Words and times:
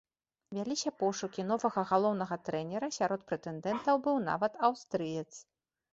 Вяліся 0.57 0.91
пошукі 1.01 1.45
новага 1.49 1.83
галоўнага 1.91 2.35
трэнера, 2.47 2.91
сярод 2.97 3.21
прэтэндэнтаў 3.33 3.95
быў 4.09 4.15
нават 4.29 4.53
аўстрыец. 4.71 5.29